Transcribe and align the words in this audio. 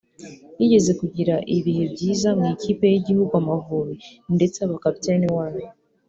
yigeze 0.59 0.91
kugira 0.99 1.35
ibihe 1.57 1.85
byiza 1.93 2.29
mu 2.39 2.43
ikipe 2.53 2.85
y’igihugu 2.93 3.33
Amavubi 3.41 3.95
ndetse 4.35 4.57
aba 4.65 4.81
kapiteni 4.83 5.27
wayo 5.35 5.65